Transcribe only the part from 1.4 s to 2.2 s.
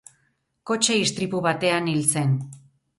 batean hil